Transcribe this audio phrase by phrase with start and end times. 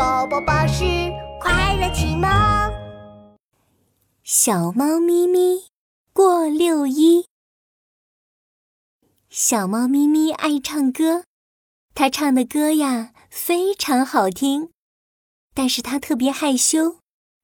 [0.00, 0.82] 宝宝巴士
[1.38, 2.26] 快乐启蒙。
[4.24, 5.66] 小猫咪咪
[6.14, 7.26] 过六一。
[9.28, 11.24] 小猫咪咪爱唱歌，
[11.94, 14.70] 它唱的歌呀非常好听，
[15.52, 16.96] 但是它特别害羞，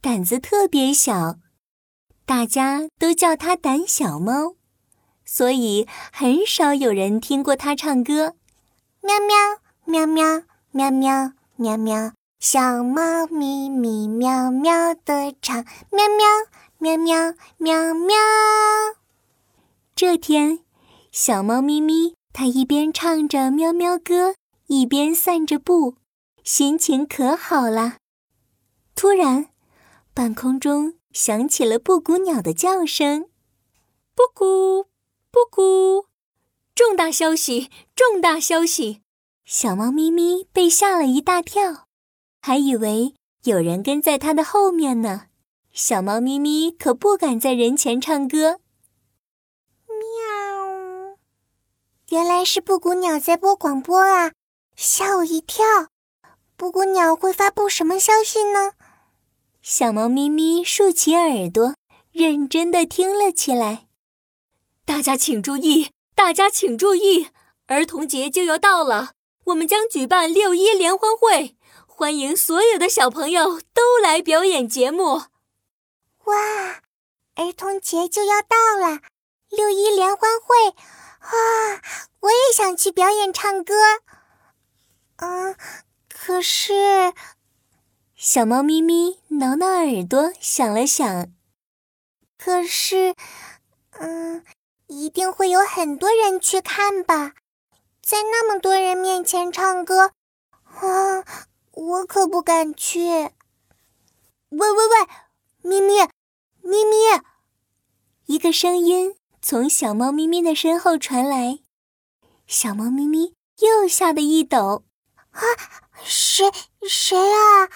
[0.00, 1.36] 胆子特别小，
[2.24, 4.54] 大家都叫它胆小猫，
[5.26, 8.36] 所以很少有人听过它唱歌。
[9.02, 10.42] 喵喵喵喵
[10.72, 16.24] 喵喵喵喵，小猫咪咪喵喵的唱，喵喵
[16.78, 18.16] 喵喵喵喵。
[19.96, 20.60] 这天，
[21.10, 24.36] 小猫咪咪它一边唱着喵喵歌，
[24.68, 25.96] 一边散着步，
[26.44, 27.96] 心情可好了。
[28.94, 29.48] 突然，
[30.14, 33.28] 半空中响起了布谷鸟的叫声
[34.14, 34.84] ：“布谷，
[35.32, 36.06] 布谷！
[36.72, 39.02] 重大消息，重大消息！”
[39.44, 41.87] 小猫咪咪被吓了一大跳，
[42.48, 43.12] 还以为
[43.44, 45.26] 有人跟在它的后面呢。
[45.70, 48.60] 小猫咪咪可不敢在人前唱歌。
[49.86, 51.18] 喵！
[52.08, 54.32] 原来是布谷鸟在播广播啊，
[54.74, 55.66] 吓我一跳。
[56.56, 58.72] 布谷鸟会发布什么消息呢？
[59.60, 61.74] 小猫咪咪竖起耳朵，
[62.12, 63.88] 认真的听了起来。
[64.86, 67.28] 大家请注意，大家请注意，
[67.66, 69.10] 儿童节就要到了。
[69.44, 71.57] 我们将举办六一联欢会，
[71.98, 75.14] 欢迎所有的小朋友都来表演节目。
[76.26, 76.80] 哇，
[77.34, 79.00] 儿童节就要到了，
[79.48, 80.68] 六一联欢会，
[81.18, 81.82] 啊，
[82.20, 83.74] 我也想去表演唱歌。
[85.16, 85.56] 嗯，
[86.08, 87.12] 可是，
[88.14, 91.32] 小猫咪咪挠挠耳朵，想了想，
[92.38, 93.16] 可是，
[93.98, 94.44] 嗯，
[94.86, 97.32] 一定会有很多人去看吧。
[98.00, 100.12] 在那么多人面前唱歌，
[100.62, 101.24] 啊，
[101.98, 103.00] 我可不敢去。
[103.00, 103.32] 喂
[104.50, 105.08] 喂喂，
[105.62, 105.96] 咪咪，
[106.62, 107.22] 咪咪！
[108.26, 111.60] 一个声音从小猫咪咪的身后传来，
[112.46, 114.84] 小猫咪咪又吓得一抖。
[115.30, 115.42] 啊，
[116.04, 116.50] 谁
[116.88, 117.68] 谁啊？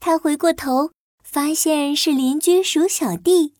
[0.00, 0.92] 它回过头，
[1.22, 3.54] 发现是邻居鼠小弟。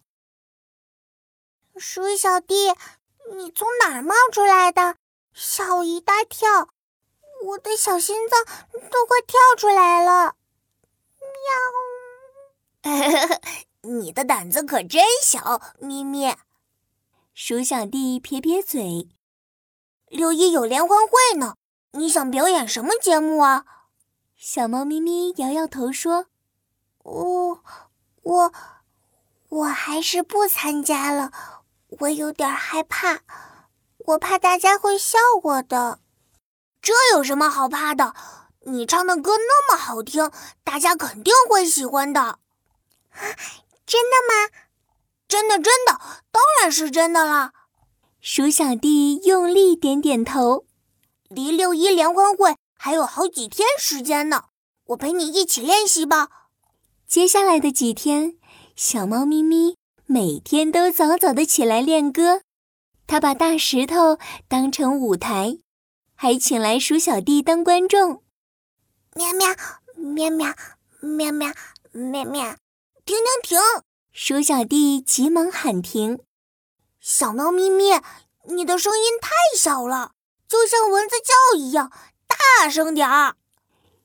[1.76, 2.68] 鼠小弟，
[3.36, 4.96] 你从哪儿冒出来的？
[5.34, 6.70] 吓我一大跳，
[7.46, 8.44] 我的小心脏
[8.90, 10.34] 都快跳出来了。
[12.82, 12.90] 喵！
[13.82, 16.36] 你的胆子可真小，咪咪。
[17.34, 19.08] 鼠小弟撇撇嘴。
[20.08, 21.54] 六一有联欢会呢，
[21.92, 23.64] 你想表演什么节目啊？
[24.36, 26.26] 小猫咪咪摇摇头说
[27.04, 27.62] ：“我，
[28.22, 28.52] 我，
[29.48, 31.30] 我还是不参加了，
[32.00, 33.20] 我有点害怕。”
[34.06, 35.98] 我怕大家会笑我的，
[36.86, 38.14] 这有什么好怕的？
[38.66, 40.30] 你唱的歌那么好听，
[40.62, 42.20] 大家肯定会喜欢的。
[42.20, 42.38] 啊，
[43.84, 44.52] 真的吗？
[45.26, 45.98] 真的，真的，
[46.30, 47.52] 当然是真的啦。
[48.20, 50.64] 鼠小弟用力点点头。
[51.28, 54.44] 离六一联欢会还有好几天时间呢，
[54.84, 56.28] 我陪你一起练习吧。
[57.08, 58.36] 接下来的几天，
[58.76, 62.42] 小猫咪咪每天都早早的起来练歌。
[63.08, 65.58] 它把大石头当成舞台，
[66.18, 68.22] 还请来鼠小弟当观众。
[69.14, 69.54] 喵喵
[69.94, 70.50] 喵喵
[71.00, 71.52] 喵喵
[71.92, 72.56] 喵喵！
[73.04, 73.58] 停停停！
[74.12, 76.18] 鼠小弟急忙喊停。
[77.00, 78.00] 小猫咪咪，
[78.44, 80.12] 你的声音太小了，
[80.48, 81.92] 就像蚊子叫一样，
[82.26, 83.36] 大声点儿。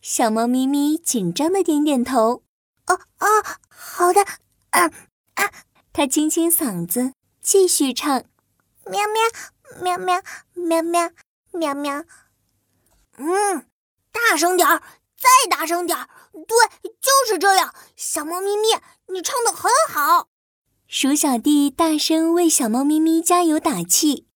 [0.02, 2.44] 小猫咪咪紧张的点点头。
[2.88, 3.28] 哦哦，
[3.70, 4.22] 好的。
[4.72, 4.92] 啊
[5.36, 5.52] 啊！
[5.94, 8.24] 它清清嗓子，继续唱。
[8.86, 9.22] 喵喵
[9.82, 10.22] 喵喵
[10.54, 11.10] 喵喵
[11.54, 12.04] 喵喵，
[13.18, 13.66] 嗯，
[14.12, 14.82] 大声点儿，
[15.18, 17.74] 再大声点儿，对，就是这样。
[17.96, 18.68] 小猫咪咪，
[19.14, 20.28] 你唱的很好。
[20.88, 24.28] 鼠小弟大声为小猫咪咪加油打气，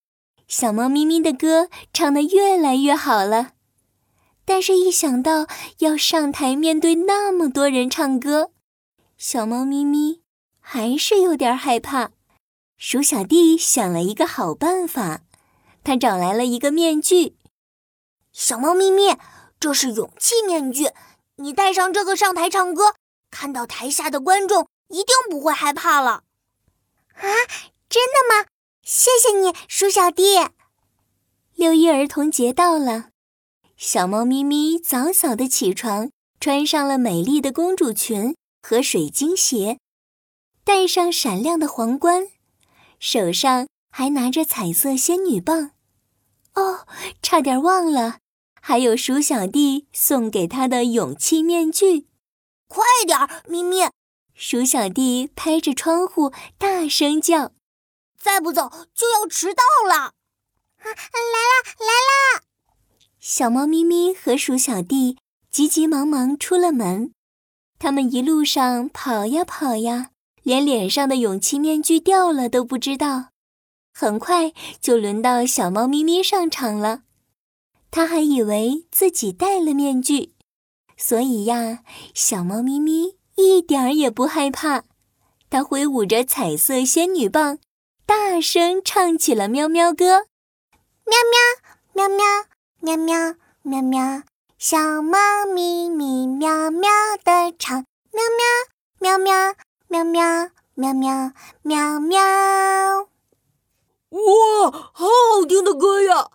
[0.47, 3.51] 小猫咪咪的歌唱得越来越好了。
[4.45, 5.47] 但是，一想到
[5.79, 8.51] 要上台面对那么多人唱歌，
[9.17, 10.21] 小猫咪咪
[10.59, 12.11] 还是有点害怕。
[12.77, 15.21] 鼠小弟想了一个好办法，
[15.85, 17.37] 他找来了一个面具。
[18.33, 19.17] 小猫咪咪，
[19.59, 20.89] 这是勇气面具，
[21.35, 22.95] 你戴上这个上台唱歌，
[23.29, 26.23] 看到台下的观众一定不会害怕了。
[27.13, 27.23] 啊，
[27.87, 28.47] 真的吗？
[28.81, 30.23] 谢谢你，鼠小弟。
[31.53, 33.11] 六一儿童节到了，
[33.77, 36.09] 小猫咪咪早早的起床，
[36.39, 39.77] 穿上了美丽的公主裙和水晶鞋，
[40.63, 42.27] 戴上闪亮的皇冠。
[42.99, 45.71] 手上还拿着彩色仙女棒，
[46.55, 46.87] 哦，
[47.21, 48.19] 差点忘了，
[48.61, 52.07] 还有鼠小弟送给他的勇气面具。
[52.67, 53.91] 快点儿，咪咪！
[54.33, 57.51] 鼠小弟拍着窗户大声叫
[58.19, 59.95] ：“再不走就要迟到了！”
[60.79, 62.43] 啊，来啦，来啦！
[63.19, 65.17] 小猫咪咪和鼠小弟
[65.49, 67.11] 急急忙忙出了门。
[67.79, 70.11] 他们一路上跑呀跑呀，
[70.43, 73.29] 连脸上的勇气面具掉了都不知道。
[73.97, 74.51] 很快
[74.81, 77.03] 就轮到小猫咪咪上场了。
[77.89, 80.33] 他还以为自己戴了面具，
[80.97, 81.79] 所以呀，
[82.13, 84.83] 小猫咪咪一点儿也不害怕。
[85.49, 87.59] 它挥舞着彩色仙女棒，
[88.05, 90.25] 大声唱起了喵喵歌：
[91.05, 91.15] 喵
[91.93, 94.23] 喵喵喵喵喵喵喵，
[94.57, 95.17] 小猫
[95.53, 96.89] 咪咪喵喵
[97.23, 98.21] 的唱，喵
[98.99, 101.31] 喵喵喵喵喵喵喵
[101.63, 103.14] 喵喵。
[104.15, 106.31] 哇，好好听的歌呀！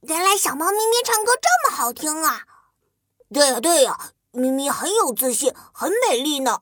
[0.00, 2.44] 原来小猫咪咪唱歌这么好听啊！
[3.32, 6.60] 对呀，对呀，咪咪很有自信，很美丽呢。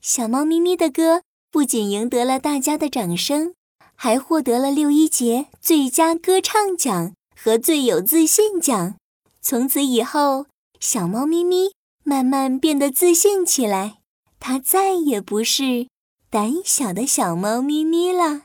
[0.00, 1.22] 小猫咪咪的歌
[1.52, 3.54] 不仅赢得了大家的掌声，
[3.94, 8.96] 还获得了六一节最佳歌唱奖和最有自信奖。
[9.40, 10.46] 从此以后，
[10.80, 13.98] 小猫咪咪慢慢变得自信起来，
[14.40, 15.86] 它再也不是
[16.28, 18.42] 胆小的小猫咪咪了。